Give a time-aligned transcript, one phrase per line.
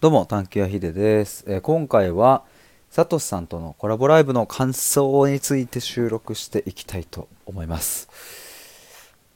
[0.00, 2.44] どうも、探求屋ひです、えー今回は、
[2.88, 8.08] サトシさんとのコラボライブの感想について収録していきたいと思います。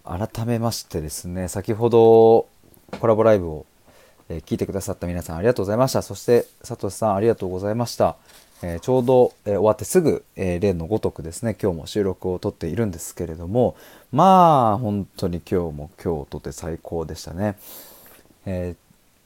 [0.04, 2.46] 改めましてですね、先ほど
[3.00, 3.66] コラボライブを、
[4.28, 6.00] えー聞いてくださった皆さんありがとうございました。
[6.00, 8.14] そして、サトシさんありがとうございました。
[8.62, 13.74] えーちょうど、え終わってすぐ、え例のごとくですね、今日も収録を撮っているんですけれども、
[14.12, 17.56] まあ、本当に今日も今日とて最高でしたね。
[18.46, 18.76] え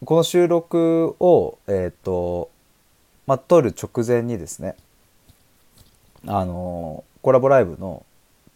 [0.04, 2.50] この収録を、えっ、と、
[3.26, 4.76] まあ、撮る直前にですね、
[6.26, 8.04] あのコラボライブの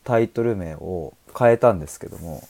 [0.05, 2.43] タイトル名を変えたんですけども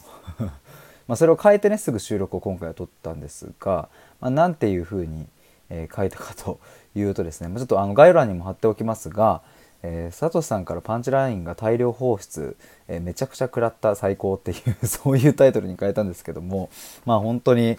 [1.09, 3.89] まそれを変えてねすぐ収録を今回は撮ったんですが、
[4.21, 5.27] まあ、なんていうふうに、
[5.69, 6.59] えー書いたかと
[6.95, 9.43] いうとですねちょっとあの概要欄にも貼っておきますが、
[9.83, 12.57] えー、サトシさんからパンチラインが大量放出、
[12.89, 16.71] えーめちゃくちゃ食らった最高っていうそういうタイトルに変えたんですけども
[17.05, 17.79] まあ本当に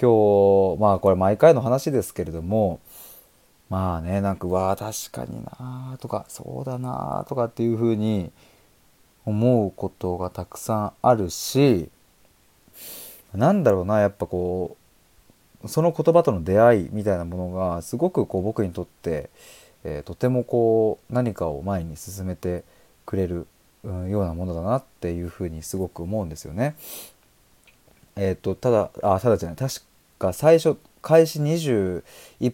[0.00, 2.80] 今日まあこれ毎回の話ですけれども
[3.70, 8.30] まあねなんかうわあ確かになとかそうだなとかっていうふうに
[9.24, 11.88] 思うことがたくさんあるし
[13.34, 14.76] なんだろうなやっぱこ
[15.64, 19.30] うその言葉との出会いみたいなものがすごくこう僕にとって、
[19.82, 22.64] えーとてもこう何かを前に進めて
[23.06, 23.46] くれる、
[23.82, 26.74] ようなものだなっていうふうにすごく思うんですよね。
[28.16, 29.56] えっ、とただあただじゃない。
[29.56, 29.80] 確
[30.18, 32.02] か最初開始21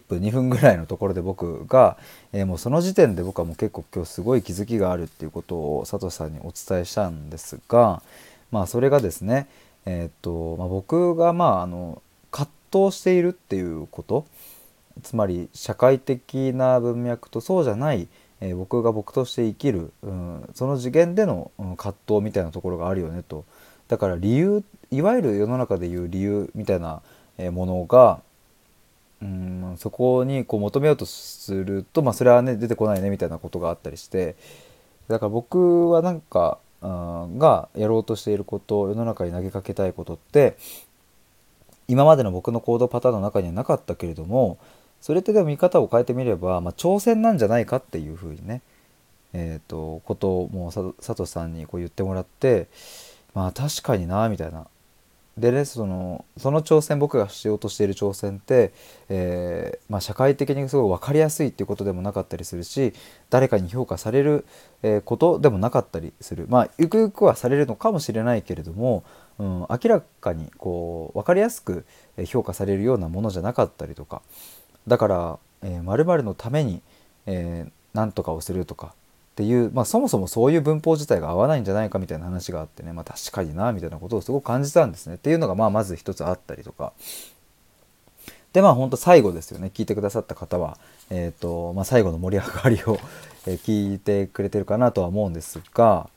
[0.07, 1.97] 分2分ぐらいのところで僕が、
[2.33, 8.03] えーもうその時点で僕はもう結構今日すごい気づきがあるっていうことを佐藤さんにお伝えしたんですが
[8.51, 9.47] まあそれがですね
[9.85, 12.51] えっ、と、まあ、僕がまああの葛
[12.89, 14.25] 藤しているっていうこと
[15.01, 18.09] つまり社会的な文脈とそうじゃない、
[18.41, 23.45] えー僕が僕として生きる、うん、その次元での、葛藤みたいなところがあるよねと
[23.91, 27.01] だから理由いわゆる世の中でいう理由みたいな
[27.51, 28.21] ものが
[29.21, 34.37] うんそこにこう求めようとすると、まあ、それはね出てこないねみたいなことがあったりして
[35.09, 40.55] だから僕はなんかうんがやろうとしていること世の中に投げかけたいことって
[41.89, 44.57] 今までの僕の行動パターンの中にはなかったけれども
[45.01, 48.61] それってでも見方を変えてみれば、まあ、挑戦なんじゃないかっていうふうにね
[49.33, 52.67] えー、とことをもうさ佐藤さんにこう言ってもらって
[53.33, 54.67] まあ確かになみたいな。
[55.37, 58.73] でねそのその挑戦僕がしようとしている挑戦って、
[59.07, 62.93] えーまあ、社会的にすごい分かりやすいっていうことでもなかったりするし
[63.29, 64.45] 誰かに評価される、
[65.05, 69.05] ことでもなかったりするまあゆくゆくはされるのかもしれないけれども、
[69.39, 71.85] うん、明らかにこう分かりやすく
[72.25, 74.21] 評価されるようなものじゃなかったりとか
[74.85, 76.81] だから、えー、〇〇のために、
[77.25, 78.93] えー何とかをするとか
[79.31, 85.15] っていう、まあ、そもそもそういう文法自体が合わないんじゃないかみたいな話があってね、まあ、確かになみたいなことをすごく感じたんですね。
[85.15, 86.93] っていうのがまあまず一つあったりとか。
[88.51, 89.71] でまあ本当最後ですよね。
[89.73, 90.77] 聞いてくださった方は、
[91.09, 92.99] えーとまあ、最後の盛り上がりを、
[93.45, 96.11] 聞いてくれてるかなとは思うんですが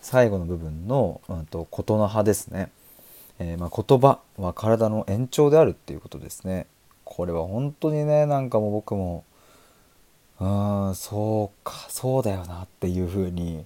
[0.00, 2.68] 最後の部分の、うん、とことの葉ですね、
[3.38, 6.66] えーま、言葉は体の延長であるっていうことですね。
[7.04, 9.24] これは本当にねなんかもう僕も
[10.44, 13.64] うんそうかそうだよなっていう風に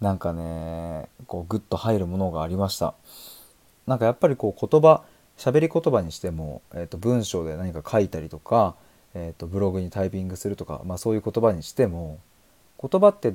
[0.00, 2.94] なんかねこうグッと入るものがありました。
[3.86, 5.02] なんかやっぱりこう言葉
[5.36, 8.74] 喋り言葉にしても、えー、と文章で何か書いたりとか、
[9.12, 12.18] えー、とブログにタイピングするとか、まあ、そういう言葉にしても
[12.80, 13.34] 言葉って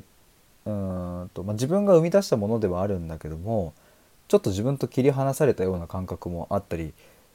[0.65, 3.73] うんと、まあ、自分が生み出したものではあるんだけども
[4.27, 6.93] ちょっと自分と切り離されたような感覚もあったり、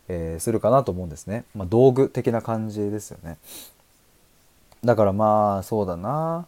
[0.09, 3.39] えーするかなと思うんですね、まあ、道具的な感じですよね。
[4.85, 6.47] だからまあそうだな。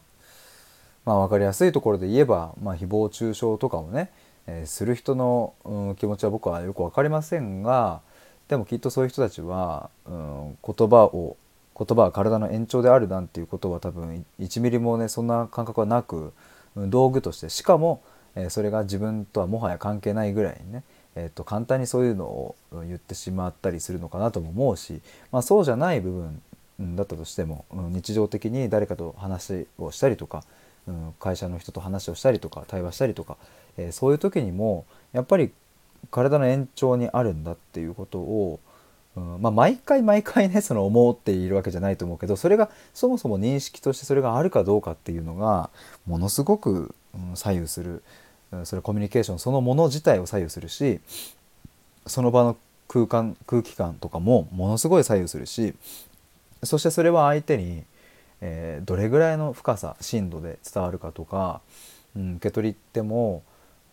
[1.04, 4.10] まあ分かりやすいところで言えば、まあ、誹謗中傷とかをね、
[4.46, 8.00] えーする人の、うん、気持ちは僕はよく分かりませんが
[8.48, 11.36] でもきっとそういう人たちは、うん、言葉を
[11.78, 16.32] 言葉は体の延長であるなんていうことは多分1ミリもねそんな感覚はなく、
[16.74, 17.48] 道具として。
[17.48, 18.02] しかも、
[18.34, 20.84] えーそれが自分とはもはや関係ないぐらいにね、
[21.16, 25.00] えー、と簡単にそういうのを言ってしまったりするのかなとも思うし、
[25.32, 26.42] まあ、そうじゃない部分
[26.78, 30.44] だったとしても、日常的に誰かと話をしたりとか、
[30.86, 33.36] うん会社の人と話をしたりとか対話したりとか、
[33.76, 35.50] えーそういう時にもやっぱり
[36.10, 38.60] 体の延長にあるんだっていうことを、
[39.16, 45.70] うんまあ、毎回毎回ねその思っているわけじゃないと思うけどそれがそもそも認識としてそれがあるかどうかっていうのが
[46.06, 48.02] ものすごく、うん左右する、
[48.52, 51.00] うんそれコミュニケーションそのもの自体を左右するし
[52.06, 52.56] その場の
[52.88, 55.74] 空間空気感とかもものすごい左右するし
[56.62, 57.84] そしてそれは相手に、
[58.40, 61.60] えーどれぐらいの深さ深度で伝わるかとか、
[62.14, 63.42] うん、受け取り手も、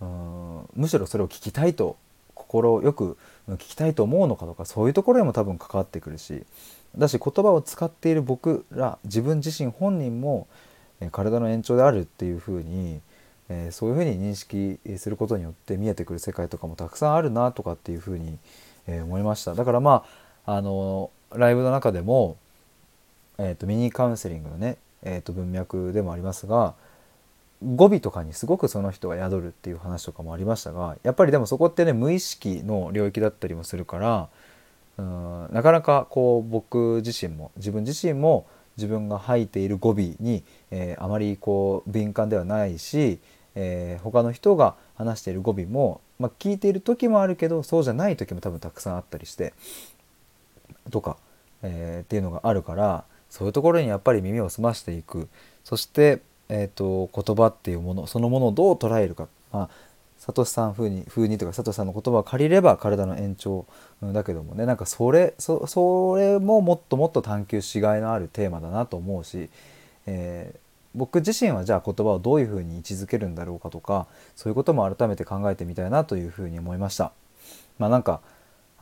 [0.01, 1.97] うん、むしろそれを聞きたいと
[2.35, 3.17] 心よく
[3.47, 6.43] 聞きたいと思うのかとかそういうところにも多分関わってくるし
[6.97, 10.47] だし言葉を使っている僕ら自分自身本人も、
[11.01, 13.01] え体の延長であるっていうふうに、
[13.49, 18.37] えそういうふうに認識することによって見えてくる世界とかもたくさんあるなとかっていうふうに、
[18.85, 19.55] え思いました。
[19.55, 20.05] だからま
[20.45, 22.37] ああのライブの中でも、
[23.37, 26.75] えーと、ミニカウンセリングのね、えーと文脈でもありますが
[27.63, 34.29] 語尾とかにすごくその人が宿るっていう話とかもありましたがやっぱりでもそこってね無意識の領域だったりもするから
[34.97, 38.45] うんなかなかこう僕自身も自分自身も
[38.77, 43.19] 自分が吐いている語尾に、えー、あまりこう敏感ではないし、
[43.55, 49.53] えー、他の人が話している語尾も、まあ、聞いている時もあるけどそうじゃない時も多分たくさんあったりして
[50.91, 51.17] とか、
[51.61, 55.27] えー、っていうのがあるからそういうところにやっぱり耳を澄ましていく。
[55.63, 59.69] そしてえーと、言葉っていうものそのものをどう捉えるか、まあ、
[60.17, 63.65] サトシさん風に風にとかサトシさんの言葉を借りれば体の延長
[64.01, 64.65] だけどもね。
[64.65, 69.49] なんかそれそそれももっともっと探求しがいのあるテーマだなと思うし、
[70.05, 70.59] えー、
[70.93, 77.13] 僕自身はじゃあ言葉をどういうふうに位置づけるんだろうかとかそういうことも改めて考えてみたいなというふうに思いました。
[77.79, 78.21] まあ、なんか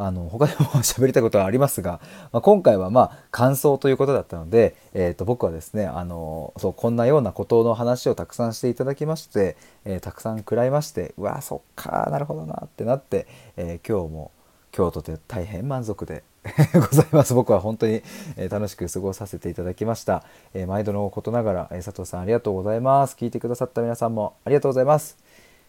[0.02, 2.00] あの他でも喋りたいことはありますが、
[2.32, 13.28] まあ、今回はまあ感想ということだったので、えー、と僕はですねあのそうこんなようなことの話をたくさんしていただきまして、えー、たくさん食らいましてうわそっかなるほどなってなって、
[13.58, 14.32] えー、今日も
[14.72, 16.24] 京都で大変満足で
[16.74, 17.36] ございます。
[17.36, 18.02] 僕は本当に、
[18.36, 20.24] え楽しく過ごさせていただきました、
[20.56, 23.16] え毎度のことながら、え佐藤さんありがとうございます。
[23.16, 25.18] 聞いてくださった皆さんもありがとうございます。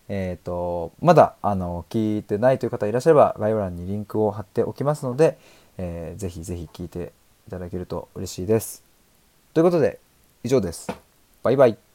[0.08, 5.38] えーと、まだあの聞いてないという方いらっしゃれば概要欄にリンクを貼っておきますので、
[5.78, 7.12] えー、ぜひぜひ聞いて
[7.48, 8.82] いただけると嬉しいです。
[9.54, 9.98] ということで
[10.44, 10.92] 以上です。
[11.42, 11.91] バイバイ。